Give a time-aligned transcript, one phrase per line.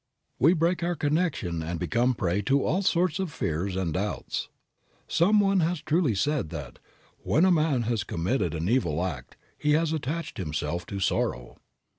[0.39, 4.49] We break our connection and become a prey to all sorts of fears and doubts.
[5.07, 6.79] Some one has truly said that
[7.19, 11.57] "when a man has committed an evil act he has attached himself to sorrow."